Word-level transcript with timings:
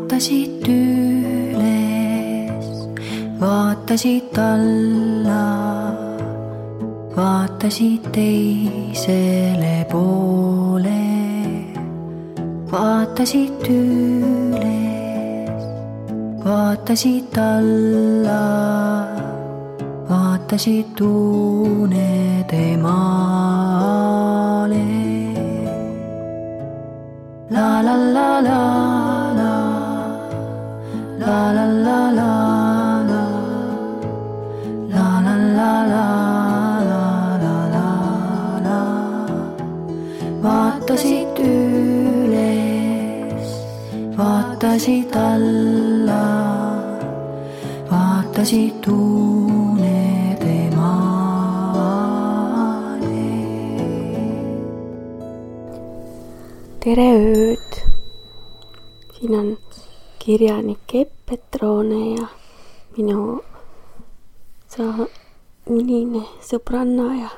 vaatasid 0.00 0.66
üles, 0.68 2.68
vaatasid 3.40 4.38
alla, 4.38 5.44
vaatasid 7.16 8.08
teisele 8.14 9.76
poole, 9.92 11.04
vaatasid 12.72 13.68
üles, 13.76 15.64
vaatasid 16.44 17.38
alla, 17.44 18.42
vaatasid 20.08 21.00
unede 21.00 21.99
vaatasid 44.40 45.16
alla, 45.16 46.24
vaatasid 47.90 48.86
unede 48.88 50.56
maale. 50.76 52.00
tere 56.80 57.08
ööd! 57.16 57.72
siin 59.18 59.34
on 59.40 59.50
kirjanik 60.18 60.94
Epp 60.94 61.12
Petrone 61.28 62.00
ja 62.16 62.26
minu 62.96 63.18
sa 64.72 64.84
unine 65.68 66.24
sõbranna 66.48 67.06
ja 67.20 67.30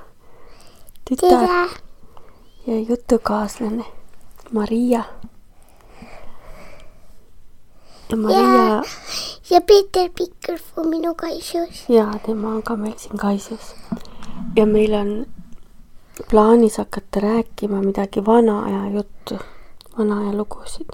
tütar 1.03 1.50
ja 2.66 2.78
jutukaaslane 2.78 3.87
Maria. 4.55 5.03
Ja 8.13 8.19
Maria 8.19 8.83
ja 9.51 9.61
Peeter 9.61 10.11
Pikkerpuu 10.19 10.85
minu 10.85 11.15
kaisus. 11.15 11.89
ja 11.89 12.07
tema 12.27 12.49
on 12.49 12.63
ka 12.63 12.77
meil 12.77 12.95
siin 12.97 13.19
kaisus. 13.19 13.75
ja 14.57 14.67
meil 14.67 14.95
on 14.95 15.27
plaanis 16.31 16.79
hakata 16.79 17.21
rääkima 17.21 17.83
midagi 17.83 18.27
vana 18.27 18.63
aja 18.63 18.91
juttu, 18.91 19.39
vana 19.99 20.21
aja 20.21 20.37
lugusid. 20.37 20.91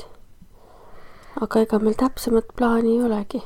aga 1.40 1.60
ega 1.60 1.78
meil 1.78 1.94
täpsemat 1.94 2.44
plaani 2.56 2.96
ei 2.96 3.02
olegi. 3.02 3.42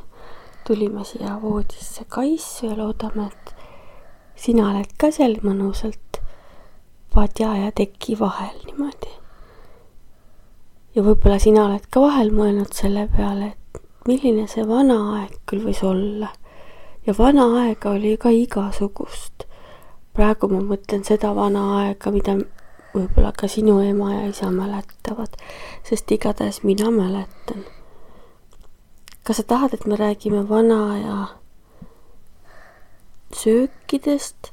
tulime 0.66 1.04
siia 1.04 1.38
voodisse 1.42 2.04
kaisu 2.08 2.66
ja 2.66 2.78
loodame, 2.78 3.26
et 3.26 3.54
sina 4.36 4.70
oled 4.70 4.92
ka 4.98 5.10
seal 5.10 5.36
mõnusalt 5.42 6.20
padja 7.14 7.56
ja 7.56 7.72
teki 7.72 8.18
vahel 8.18 8.56
niimoodi. 8.66 9.10
ja 10.94 11.02
võib-olla 11.02 11.38
sina 11.38 11.66
oled 11.66 11.86
ka 11.90 12.00
vahel 12.00 12.30
mõelnud 12.30 12.72
selle 12.72 13.08
peale, 13.16 13.46
et 13.46 13.61
milline 14.06 14.48
see 14.48 14.64
vana 14.68 14.98
aeg 15.18 15.38
küll 15.46 15.64
võis 15.66 15.82
olla. 15.82 16.32
ja 17.06 17.14
vana 17.18 17.46
aega 17.62 17.90
oli 17.90 18.16
ka 18.16 18.30
igasugust 18.30 19.46
praegu 20.12 20.48
ma 20.52 20.60
mõtlen 20.60 21.04
seda 21.08 21.32
vana 21.36 21.62
aega, 21.80 22.10
mida 22.12 22.36
võib-olla 22.92 23.32
ka 23.36 23.48
sinu 23.48 23.78
ema 23.80 24.10
ja 24.12 24.24
isa 24.28 24.50
mäletavad, 24.52 25.38
sest 25.88 26.10
igatahes 26.12 26.62
mina 26.68 26.90
mäletan. 26.92 27.64
kas 29.24 29.36
sa 29.40 29.42
tahad, 29.42 29.74
et 29.74 29.86
me 29.86 29.96
räägime 29.96 30.42
vana 30.48 30.78
aja 30.94 31.18
söökidest 33.32 34.52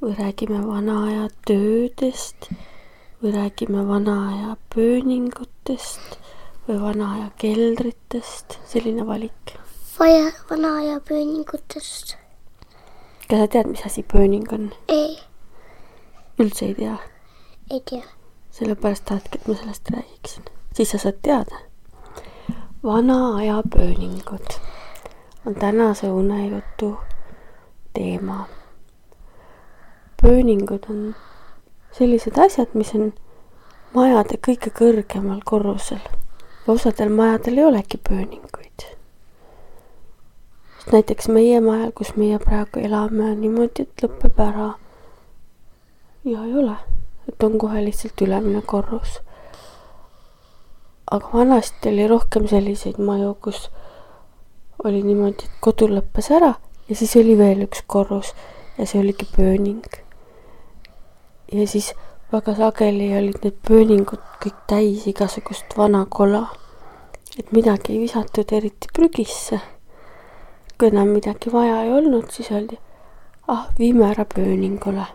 või 0.00 0.14
räägime 0.16 0.62
vana 0.66 0.96
aja 1.08 1.28
töödest 1.46 2.48
või 3.22 3.34
räägime 3.34 3.84
vana 3.88 4.16
aja 4.28 4.56
pööningutest 4.74 6.18
või 6.68 6.80
vana 6.80 7.12
aja 7.16 7.30
keldritest, 7.36 8.58
selline 8.74 9.06
valik. 9.06 9.54
vaja 9.98 10.32
vana 10.50 10.76
aja 10.76 11.00
pööningutest. 11.08 12.16
kas 13.28 13.38
sa 13.38 13.46
tead, 13.48 13.68
mis 13.70 13.86
asi 13.86 14.02
pööning 14.02 14.52
on? 14.52 14.72
ei, 14.88 15.18
üldse 16.38 16.64
ei 16.66 16.74
tea? 16.74 16.96
ei 17.70 17.80
tea. 17.90 18.02
sellepärast 18.50 19.04
tahadki, 19.04 19.38
et 19.38 19.46
ma 19.46 19.54
sellest 19.54 19.90
räägiksin. 19.94 20.44
siis 20.74 20.90
sa 20.90 20.98
saad 20.98 21.20
teada. 21.22 21.60
vana 22.84 23.36
aja 23.36 23.62
pööningud 23.76 24.58
on 25.46 25.54
tänase 25.54 26.10
unejutu 26.10 26.96
teema. 27.92 28.48
pööningud 30.22 30.90
on 30.90 31.14
sellised 31.92 32.38
asjad, 32.38 32.74
mis 32.74 32.94
on 32.94 33.12
majade 33.94 34.42
kõige 34.48 34.74
kõrgemal 34.74 35.40
korrusel. 35.44 36.02
osadel 36.66 37.08
majadel 37.08 37.58
ei 37.58 37.64
olegi 37.64 37.98
pööninguid. 40.84 40.92
näiteks 40.92 41.28
meie 41.28 41.60
majal, 41.60 41.92
kus 41.92 42.16
meie 42.16 42.38
praegu 42.38 42.80
elame, 42.80 43.30
on 43.30 43.40
niimoodi, 43.40 43.82
et 43.82 44.02
lõpeb 44.02 44.38
ära. 44.38 44.74
ja 46.24 46.44
ei 46.44 46.54
ole, 46.54 46.76
et 47.28 47.42
on 47.42 47.58
kohe 47.58 47.84
lihtsalt 47.84 48.20
ülemine 48.20 48.62
korrus. 48.62 49.20
aga 51.10 51.28
vanasti 51.32 51.88
oli 51.88 52.08
rohkem 52.08 52.48
selliseid 52.48 52.98
maju, 52.98 53.34
kus 53.40 53.70
oli 54.84 55.02
niimoodi, 55.02 55.44
et 55.44 55.60
kodu 55.60 55.86
lõppes 55.88 56.30
ära 56.30 56.54
ja 56.88 56.96
siis 56.96 57.16
oli 57.16 57.38
veel 57.38 57.62
üks 57.62 57.82
korrus 57.86 58.34
ja 58.78 58.86
see 58.86 59.00
oligi 59.00 59.26
pööning. 59.36 59.84
ja 61.52 61.66
siis 61.66 61.94
väga 62.32 62.54
sageli 62.54 63.16
olid 63.18 63.44
need 63.44 63.56
pööningud 63.68 64.22
kõik 64.42 64.56
täis 64.66 65.06
igasugust 65.06 65.76
vana 65.76 66.06
kola. 66.10 66.48
et 67.38 67.52
midagi 67.52 67.92
ei 67.92 68.00
visatud 68.00 68.52
eriti 68.52 68.88
prügisse. 68.94 69.60
Kui 70.84 70.92
enam 70.92 71.14
midagi 71.16 71.48
vaja 71.52 71.78
ei 71.82 71.92
olnud, 71.96 72.26
siis 72.30 72.50
öeldi, 72.52 72.76
ah, 73.48 73.68
viime 73.78 74.04
ära 74.10 74.24
pööningule. 74.34 75.06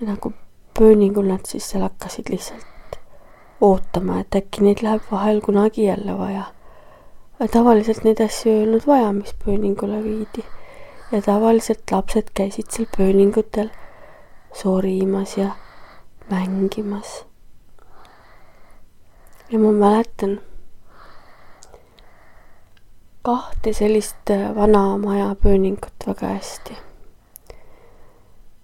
nagu 0.00 0.32
pööningul 0.78 1.28
nad 1.28 1.44
siis 1.44 1.68
seal 1.70 1.82
hakkasid 1.82 2.30
lihtsalt 2.32 2.96
ootama, 3.60 4.20
et 4.20 4.34
äkki 4.40 4.64
neid 4.64 4.80
läheb 4.82 5.04
vahel 5.10 5.40
kunagi 5.44 5.84
jälle 5.84 6.18
vaja 6.18 6.44
tavaliselt 7.52 8.04
neid 8.04 8.20
asju 8.20 8.52
ei 8.52 8.62
olnud 8.64 8.86
vaja, 8.86 9.12
mis 9.12 9.34
pööningule 9.44 10.02
viidi. 10.04 10.44
ja 11.12 11.22
tavaliselt 11.22 11.92
lapsed 11.92 12.32
käisid 12.34 12.70
seal 12.70 12.88
pööningutel 12.96 13.70
sorimas 14.54 15.36
ja 15.36 15.50
mängimas. 16.30 17.26
ja 19.50 19.58
ma 19.58 19.72
mäletan 19.72 20.40
kahte 23.26 23.72
sellist 23.74 24.30
vana 24.56 24.98
maja 25.02 25.34
pööningut 25.42 26.06
väga 26.06 26.26
hästi. 26.26 26.76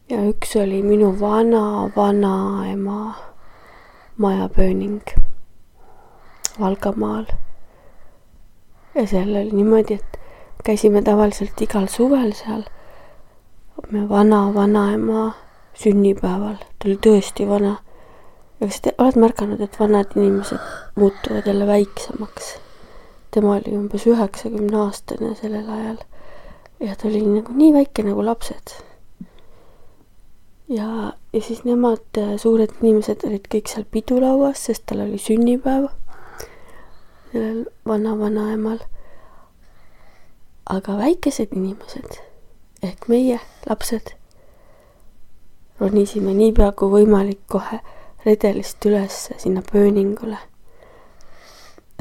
ja 0.08 0.22
üks 0.30 0.56
oli 0.62 0.82
minu 0.82 1.12
vana-vanaema 1.20 3.14
majapööning 4.16 5.00
Valgamaal 6.60 7.24
ja 8.94 9.06
seal 9.06 9.34
oli 9.36 9.50
niimoodi, 9.50 9.94
et 9.94 10.20
käisime 10.64 11.02
tavaliselt 11.02 11.60
igal 11.60 11.88
suvel 11.88 12.32
seal 12.32 12.62
me 13.90 14.08
vana-vanaema 14.08 15.32
sünnipäeval, 15.74 16.56
ta 16.78 16.88
oli 16.88 16.98
tõesti 17.06 17.48
vana. 17.48 17.76
ja 18.60 18.66
kas 18.66 18.80
te 18.80 18.94
oled 18.98 19.16
märganud, 19.18 19.60
et 19.60 19.80
vanad 19.80 20.14
inimesed 20.16 20.60
muutuvad 20.94 21.46
jälle 21.46 21.66
väiksemaks? 21.66 22.61
Tema 23.32 23.56
oli 23.56 23.76
umbes 23.76 24.06
üheksakümne 24.06 24.76
aastane 24.84 25.34
sellel 25.40 25.69
ajal 25.69 25.99
ja 26.81 26.96
ta 26.96 27.08
oli 27.08 27.23
nagu 27.26 27.55
nii 27.56 27.73
väike 27.75 28.05
nagu 28.06 28.25
lapsed. 28.25 28.75
ja, 30.69 31.12
ja 31.32 31.40
siis 31.40 31.64
nemad, 31.64 32.20
suured 32.37 32.73
inimesed 32.81 33.25
olid 33.29 33.49
kõik 33.55 33.73
seal 33.73 33.84
pidulauas, 33.90 34.64
sest 34.69 34.87
tal 34.87 35.05
oli 35.06 35.19
sünnipäev 35.19 35.90
sellel 37.32 37.64
vana-vanaemal. 37.88 38.82
aga 40.67 40.99
väikesed 40.99 41.56
inimesed 41.56 42.20
ehk 42.82 43.08
meie 43.08 43.40
lapsed 43.69 44.14
ronisime 45.82 46.35
niipea 46.35 46.73
kui 46.78 46.90
võimalik 46.93 47.40
kohe 47.50 47.81
redelist 48.26 48.85
ülesse 48.87 49.35
sinna 49.38 49.62
pööningule. 49.73 50.38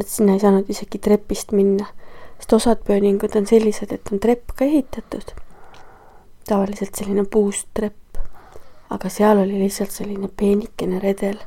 Et 0.01 0.09
sinna 0.09 0.33
ei 0.35 0.41
saanud 0.41 0.69
isegi 0.69 0.99
trepist 0.99 1.53
minna, 1.55 1.85
sest 2.39 2.53
osad 2.57 2.83
pööningud 2.87 3.35
on 3.37 3.47
sellised, 3.47 3.93
et 3.93 4.11
on 4.11 4.19
trepp 4.19 4.55
ka 4.57 4.65
ehitatud. 4.65 5.33
tavaliselt 6.49 6.97
selline 6.97 7.23
puust 7.29 7.67
trepp, 7.77 8.17
aga 8.89 9.09
seal 9.09 9.39
oli 9.43 9.59
lihtsalt 9.61 9.91
selline 9.93 10.29
peenikene 10.37 10.99
redel. 10.99 11.37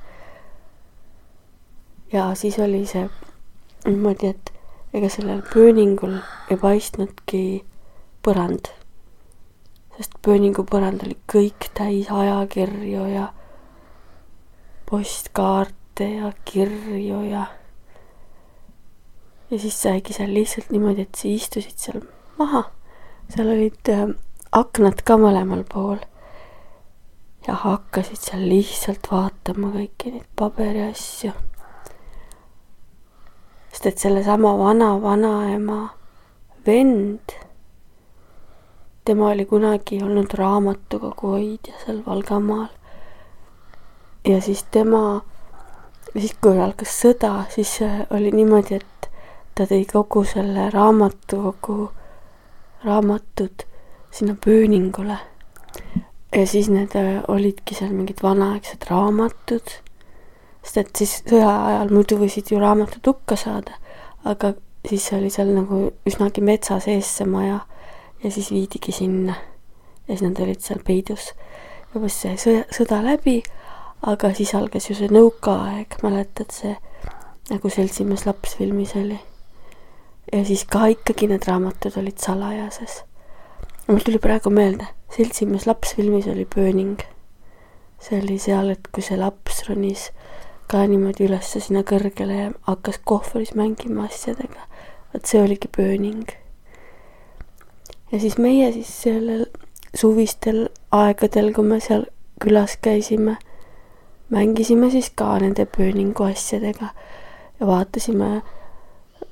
ja 2.13 2.31
siis 2.35 2.59
oli 2.59 2.87
see 2.87 3.09
niimoodi, 3.87 4.33
et 4.33 4.53
ega 4.95 5.09
sellel 5.11 5.43
pööningul 5.53 6.19
ei 6.51 6.57
paistnudki 6.57 7.65
põrand. 8.23 8.71
sest 9.97 10.15
pööningu 10.23 10.65
põrand 10.71 11.03
oli 11.07 11.19
kõik 11.31 11.69
täis 11.75 12.07
ajakirju 12.11 13.09
ja 13.11 13.27
postkaarte 14.91 16.09
ja 16.17 16.33
kirju 16.45 17.21
ja 17.31 17.47
ja 19.51 19.59
siis 19.59 19.83
saigi 19.83 20.13
seal 20.13 20.35
lihtsalt 20.35 20.71
niimoodi, 20.71 21.07
et 21.07 21.15
sa 21.15 21.29
istusid 21.29 21.79
seal 21.79 22.03
maha, 22.39 22.65
seal 23.29 23.51
olid 23.53 23.93
äh, 23.93 24.09
aknad 24.53 25.03
ka 25.05 25.17
mõlemal 25.21 25.65
pool 25.69 25.99
ja 27.47 27.57
hakkasid 27.61 28.21
seal 28.21 28.47
lihtsalt 28.49 29.11
vaatama 29.11 29.73
kõiki 29.75 30.15
neid 30.15 30.29
paberiasju. 30.37 31.33
sest 33.75 33.87
et 33.91 33.99
sellesama 33.99 34.55
vana-vanaema 34.59 35.81
vend, 36.67 37.35
tema 39.05 39.29
oli 39.29 39.45
kunagi 39.45 39.99
olnud 40.03 40.33
raamatukogu 40.39 41.35
hoidja 41.35 41.75
seal 41.85 42.03
Valgamaal. 42.07 42.69
ja 44.25 44.41
siis 44.41 44.65
tema, 44.71 45.23
siis 46.13 46.37
kui 46.41 46.59
algas 46.59 46.97
sõda, 47.03 47.45
siis 47.51 47.83
äh, 47.83 48.07
oli 48.11 48.33
niimoodi, 48.33 48.75
et 48.81 48.87
ta 49.55 49.69
tõi 49.71 49.85
kogu 49.87 50.25
selle 50.25 50.71
raamatukogu 50.71 51.91
raamatud 52.85 53.65
sinna 54.11 54.37
pööningule 54.45 55.19
ja 56.37 56.47
siis 56.47 56.69
need 56.69 56.95
äh, 56.97 57.23
olidki 57.29 57.75
seal 57.75 57.93
mingid 57.95 58.23
vanaaegsed 58.23 58.87
raamatud, 58.91 59.75
sest 60.63 60.81
et 60.81 60.91
siis 60.99 61.17
sõja 61.23 61.51
ajal 61.69 61.93
muidu 61.95 62.19
võisid 62.21 62.51
ju 62.51 62.61
raamatud 62.63 63.07
hukka 63.07 63.39
saada, 63.39 63.79
aga 64.25 64.55
siis 64.89 65.07
oli 65.17 65.31
seal 65.31 65.53
nagu 65.55 65.87
üsnagi 66.09 66.45
metsa 66.45 66.81
sees 66.83 67.11
see 67.19 67.29
maja 67.29 67.61
ja 68.25 68.31
siis 68.31 68.51
viidigi 68.53 68.93
sinna. 68.93 69.35
ja 70.09 70.17
siis 70.17 70.23
nad 70.23 70.41
olid 70.41 70.61
seal 70.61 70.81
peidus. 70.87 71.33
juba 71.95 72.09
see 72.09 72.35
sõja, 72.37 72.65
sõda 72.75 73.03
läbi, 73.05 73.43
aga 74.03 74.33
siis 74.35 74.55
algas 74.55 74.91
ju 74.91 74.97
see 74.99 75.09
nõukaaeg, 75.13 76.01
mäletad 76.03 76.51
see, 76.51 76.75
nagu 77.51 77.71
Seltsimees 77.71 78.27
laps 78.27 78.57
filmis 78.59 78.97
oli. 78.97 79.21
Ja 80.33 80.45
siis 80.45 80.65
ka 80.65 80.87
ikkagi 80.87 81.27
need 81.31 81.49
raamatud 81.49 81.99
olid 82.01 82.19
salajases 82.19 83.03
mul 83.87 83.99
tuli 83.99 84.19
praegu 84.19 84.51
meelde, 84.51 84.87
seltsimees 85.13 85.67
laps 85.67 85.95
filmis 85.97 86.27
oli 86.27 86.47
pööning. 86.55 87.01
see 88.01 88.21
oli 88.21 88.39
seal, 88.39 88.69
et 88.71 88.89
kui 88.93 89.03
see 89.03 89.17
laps 89.17 89.63
ronis 89.69 90.11
ka 90.69 90.83
niimoodi 90.89 91.25
ülesse 91.25 91.61
sinna 91.61 91.85
kõrgele 91.89 92.37
ja 92.39 92.51
hakkas 92.69 92.99
kohvris 93.05 93.55
mängima 93.55 94.09
asjadega. 94.09 94.69
vot 95.13 95.27
see 95.27 95.43
oligi 95.43 95.69
pööning. 95.77 96.25
ja 98.13 98.21
siis 98.21 98.39
meie 98.39 98.73
siis 98.73 99.03
sellel 99.03 99.47
suvistel 99.95 100.69
aegadel, 100.91 101.53
kui 101.53 101.65
me 101.65 101.81
seal 101.81 102.07
külas 102.41 102.79
käisime, 102.81 103.37
mängisime 104.31 104.91
siis 104.91 105.11
ka 105.11 105.39
nende 105.39 105.67
pööningu 105.67 106.25
asjadega 106.25 106.89
ja 107.61 107.67
vaatasime, 107.67 108.43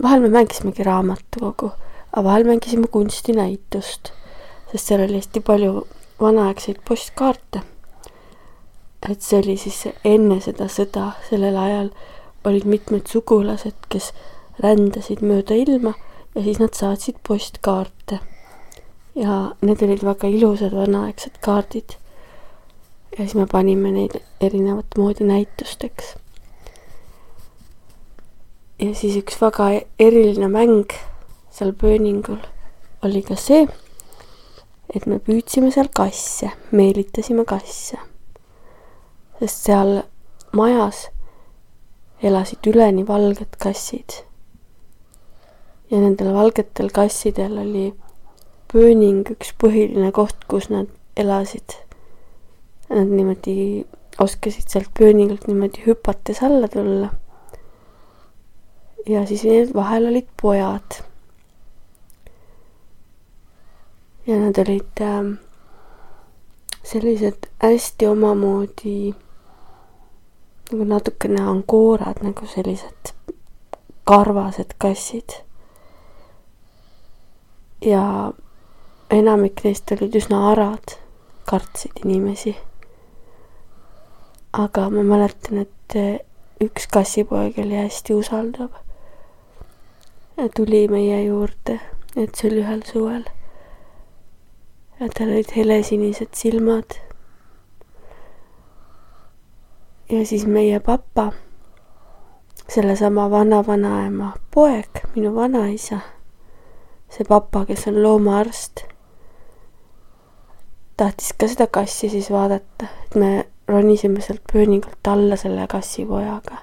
vahel 0.03 0.21
me 0.21 0.29
mängisimegi 0.29 0.83
raamatukogu, 0.87 1.71
aga 2.13 2.25
vahel 2.25 2.45
mängisime 2.45 2.87
kunstinäitust 2.87 4.13
sest 4.73 4.89
seal 4.89 5.05
oli 5.05 5.21
hästi 5.21 5.41
palju 5.41 5.87
vanaaegseid 6.21 6.81
postkaarte. 6.89 7.61
et 9.11 9.23
see 9.23 9.39
oli 9.39 9.57
siis 9.57 9.81
enne 10.05 10.39
seda 10.41 10.69
sõda, 10.71 11.11
sellel 11.29 11.57
ajal 11.59 11.91
olid 12.49 12.65
mitmed 12.65 13.11
sugulased, 13.11 13.77
kes 13.93 14.13
rändasid 14.63 15.21
mööda 15.21 15.59
ilma 15.59 15.93
ja 16.35 16.45
siis 16.47 16.61
nad 16.63 16.79
saatsid 16.79 17.19
postkaarte. 17.29 18.21
ja 19.15 19.53
need 19.61 19.83
olid 19.83 20.05
väga 20.05 20.29
ilusad 20.29 20.73
vanaaegsed 20.73 21.37
kaardid. 21.41 21.99
ja 23.13 23.19
siis 23.19 23.35
me 23.35 23.47
panime 23.47 23.93
neid 23.93 24.17
erinevat 24.41 24.97
moodi 24.97 25.25
näitusteks. 25.25 26.15
Ja 28.83 28.95
siis 28.99 29.17
üks 29.23 29.39
väga 29.41 29.71
eriline 29.99 30.51
mäng 30.51 30.93
seal 31.51 31.73
pööningul 31.79 32.43
oli 33.03 33.23
ka 33.23 33.37
see 33.39 33.67
et 34.95 35.07
me 35.09 35.19
püüdsime 35.25 35.73
seal 35.73 35.89
kasse, 35.95 36.53
meelitasime 36.77 37.45
kasse. 37.49 37.99
sest 39.41 39.69
seal 39.69 40.03
majas 40.53 41.07
elasid 42.23 42.69
üleni 42.69 43.07
valged 43.09 43.57
kassid. 43.59 44.21
ja 45.91 46.01
nendel 46.01 46.33
valgetel 46.37 46.93
kassidel 46.95 47.57
oli 47.65 47.87
pööning 48.73 49.25
üks 49.33 49.53
põhiline 49.61 50.13
koht, 50.17 50.47
kus 50.49 50.71
nad 50.73 50.89
elasid. 51.17 51.75
Nad 52.89 53.09
niimoodi 53.09 53.85
oskasid 54.21 54.69
sealt 54.69 54.89
pööningult 54.97 55.47
niimoodi 55.49 55.85
hüpates 55.87 56.41
alla 56.45 56.69
tulla. 56.69 57.11
Ja 59.09 59.27
siis 59.27 59.75
vahel 59.75 60.07
olid 60.07 60.29
pojad 60.43 61.03
ja 64.27 64.37
nad 64.39 64.59
olid 64.59 65.01
äh, 65.01 65.39
sellised 66.83 67.49
hästi 67.63 68.07
omamoodi 68.07 69.15
nagu 70.73 70.85
natukene 70.85 71.43
angoorad, 71.43 72.23
nagu 72.23 72.47
sellised 72.47 73.13
karvased 74.05 74.75
kassid. 74.79 75.31
ja 77.85 78.33
enamik 79.11 79.65
neist 79.65 79.91
olid 79.93 80.15
üsna 80.15 80.39
arad, 80.51 80.95
kartsid 81.45 82.05
inimesi. 82.05 82.57
aga 84.53 84.89
ma 84.91 85.03
mäletan, 85.03 85.59
et 85.67 85.97
äh, 85.97 86.19
üks 86.61 86.87
kassipoeg 86.87 87.59
oli 87.59 87.77
hästi 87.77 88.15
usaldav. 88.15 88.71
Tuli 90.57 90.89
meie 90.89 91.23
juurde, 91.25 91.81
et 92.17 92.35
see 92.35 92.51
oli 92.51 92.61
ühel 92.65 92.83
suvel 92.89 93.25
ja 95.03 95.09
tal 95.19 95.29
olid 95.29 95.57
helesinised 95.57 96.29
silmad. 96.35 96.85
ja 100.11 100.27
siis 100.27 100.47
meie 100.47 100.81
papa, 100.81 101.33
sellesama 102.69 103.31
vana-vanaema 103.31 104.33
poeg, 104.55 104.89
minu 105.15 105.35
vanaisa, 105.35 105.99
see 107.11 107.25
papa, 107.29 107.65
kes 107.65 107.87
on 107.89 108.03
loomaarst, 108.03 108.85
tahtis 110.97 111.33
ka 111.39 111.49
seda 111.49 111.67
kassi 111.67 112.09
siis 112.13 112.31
vaadata, 112.31 112.91
et 113.05 113.15
me 113.15 113.31
ronisime 113.69 114.21
sealt 114.21 114.45
pööningult 114.53 115.07
alla 115.09 115.37
selle 115.37 115.67
kassipojaga. 115.67 116.57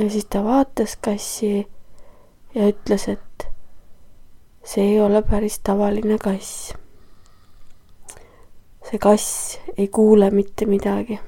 ja 0.00 0.10
siis 0.10 0.24
ta 0.24 0.44
vaatas 0.44 0.96
kassi 1.00 1.66
ja 2.54 2.68
ütles, 2.68 3.08
et 3.08 3.46
see 4.64 4.84
ei 4.92 5.00
ole 5.00 5.22
päris 5.22 5.58
tavaline 5.64 6.18
kass. 6.18 6.72
see 8.90 8.98
kass 8.98 9.58
ei 9.78 9.88
kuule 9.88 10.30
mitte 10.30 10.66
midagi. 10.66 11.20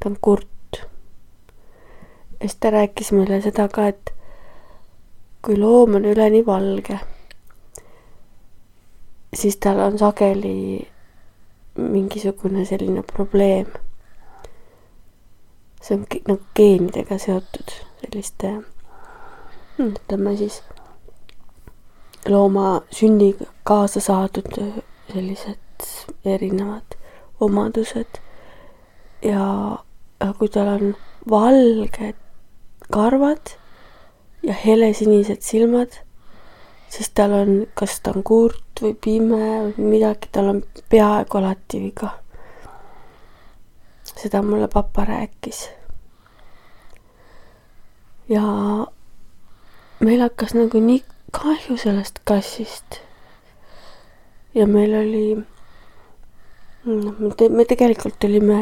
ta 0.00 0.08
on 0.08 0.16
kurt. 0.20 0.48
ja 0.72 2.48
siis 2.48 2.56
ta 2.60 2.70
rääkis 2.70 3.12
meile 3.12 3.40
seda 3.40 3.68
ka, 3.68 3.86
et 3.86 4.14
kui 5.42 5.56
loom 5.56 5.94
on 5.94 6.04
üleni 6.04 6.46
valge, 6.46 6.98
siis 9.34 9.56
tal 9.56 9.78
on 9.78 9.98
sageli 9.98 10.88
mingisugune 11.78 12.64
selline 12.64 13.02
probleem. 13.02 13.66
see 15.82 15.96
on 15.96 16.06
nagu 16.28 16.42
geenidega 16.56 17.18
seotud 17.18 17.74
selliste, 18.00 18.54
ütleme 19.78 20.36
siis 20.36 20.62
looma 22.28 22.82
sünniga 22.90 23.46
kaasa 23.64 24.00
saadud 24.00 24.52
sellised 25.12 25.88
erinevad 26.24 26.96
omadused 27.40 28.20
ja, 29.22 29.44
ja 30.20 30.32
kui 30.38 30.48
tal 30.48 30.70
on 30.76 30.94
valged 31.30 32.16
karvad 32.92 33.54
ja 34.42 34.54
helesinised 34.54 35.40
silmad, 35.40 36.00
siis 36.88 37.10
tal 37.14 37.32
on, 37.32 37.54
kas 37.74 38.00
ta 38.00 38.12
on 38.14 38.24
kurt 38.24 38.82
või 38.82 38.94
pime 38.94 39.38
või 39.38 39.88
midagi, 39.94 40.28
tal 40.32 40.52
on 40.52 40.60
peaaegu 40.92 41.40
alati 41.40 41.80
viga. 41.86 42.18
seda 44.04 44.42
mulle 44.42 44.68
papa 44.68 45.04
rääkis. 45.04 45.68
ja 48.28 48.42
meil 50.04 50.20
hakkas 50.20 50.52
nagu 50.56 50.80
nii 50.80 51.00
kahju 51.32 51.76
sellest 51.80 52.20
kassist. 52.28 53.00
ja 54.54 54.66
meil 54.66 54.92
oli, 54.94 55.24
noh, 56.84 57.16
me 57.18 57.30
te-, 57.38 57.48
me 57.48 57.64
tegelikult 57.64 58.24
olime 58.28 58.58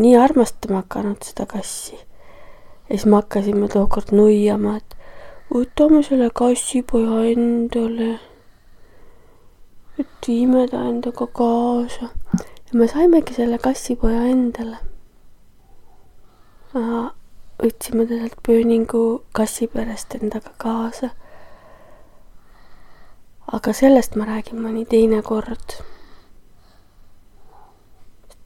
nii 0.00 0.14
armastama 0.16 0.84
hakanud 0.84 1.26
seda 1.26 1.46
kassi, 1.50 1.98
ja 2.88 2.94
siis 2.94 3.06
me 3.06 3.18
hakkasime 3.18 3.68
tookord 3.68 4.14
nuiama, 4.16 4.78
et 4.80 4.96
võtame 5.52 6.02
selle 6.06 6.30
kassipoja 6.42 7.24
endale. 7.34 8.12
et 9.98 10.28
viime 10.28 10.68
ta 10.70 10.86
endaga 10.88 11.26
kaasa. 11.26 12.12
ja 12.38 12.78
me 12.78 12.88
saimegi 12.88 13.34
selle 13.34 13.58
kassipoja 13.58 14.22
endale. 14.30 14.78
Võtsime 17.62 18.06
ta 18.08 18.18
sealt 18.18 18.40
pööningu 18.46 19.04
kassiperest 19.32 20.14
endaga 20.20 20.52
kaasa. 20.56 21.10
aga 23.52 23.72
sellest 23.72 24.14
ma 24.16 24.24
räägin 24.24 24.60
mõni 24.62 24.84
teine 24.86 25.22
kord. 25.22 25.80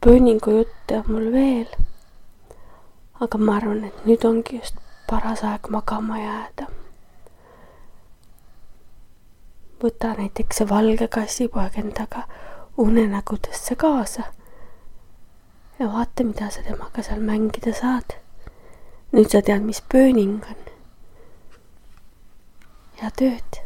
pööningu 0.00 0.50
jutte 0.50 0.98
on 0.98 1.12
mul 1.12 1.32
veel 1.32 1.84
aga 3.20 3.38
ma 3.38 3.56
arvan, 3.56 3.84
et 3.88 4.06
nüüd 4.08 4.24
ongi 4.26 4.58
just 4.58 4.80
paras 5.08 5.44
aeg 5.46 5.68
magama 5.70 6.18
jääda. 6.18 6.70
võta 9.84 10.14
näiteks 10.16 10.58
see 10.60 10.68
valge 10.68 11.06
kassipoeg 11.12 11.74
endaga 11.76 12.22
unenägudesse 12.80 13.74
kaasa 13.76 14.22
ja 15.78 15.88
vaata, 15.92 16.24
mida 16.24 16.48
sa 16.50 16.62
temaga 16.64 17.02
seal 17.04 17.20
mängida 17.20 17.74
saad. 17.76 18.16
Nüüd 19.14 19.30
sa 19.30 19.38
tead, 19.46 19.62
mis 19.62 19.78
pööning 19.92 20.42
on. 20.50 20.62
head 22.98 23.20
ööd. 23.22 23.58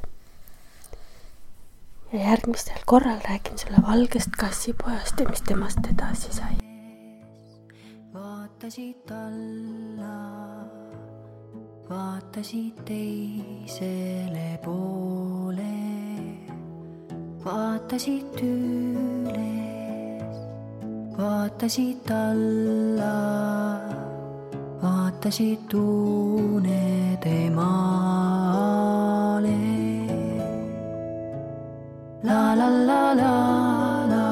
ja 2.13 2.19
järgmistel 2.21 2.83
korral 2.91 3.21
räägin 3.25 3.57
sulle 3.61 3.81
valgest 3.87 4.37
kassipojast 4.37 5.21
ja 5.21 5.29
mis 5.29 5.43
temast 5.49 5.89
edasi 5.89 6.33
sai. 6.37 6.57
Vaatasid 8.13 9.13
alla, 9.13 10.19
vaatasid 11.89 12.85
teisele 12.85 14.49
poole, 14.65 15.73
vaatasid 17.45 18.45
üles, 18.45 20.41
vaatasid 21.17 22.13
alla, 22.21 23.48
vaatasid 25.19 25.73
unede 25.75 27.51
maale. 27.51 27.67
la 32.29 32.55
la 32.59 32.69
la 32.89 33.03
la 33.21 33.35
la, 34.13 34.29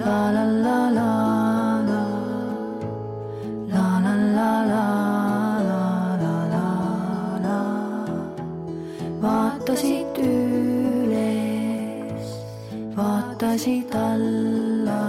la 0.00 0.18
la 0.36 0.48
la 0.58 0.80
la. 0.96 1.12
vaatasid 9.22 10.16
üles, 10.34 12.28
vaatasid 12.96 13.94
alla, 14.08 15.02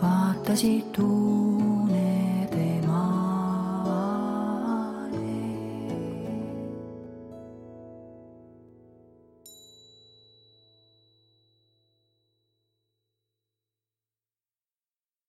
vaatasid 0.00 0.84
tuua. 0.96 1.15